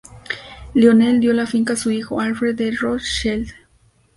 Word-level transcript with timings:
Lionel 0.73 1.19
dio 1.19 1.31
la 1.31 1.45
finca 1.45 1.73
a 1.73 1.75
su 1.75 1.91
hijo 1.91 2.19
Alfred 2.21 2.55
de 2.55 2.71
Rothschild. 2.71 3.51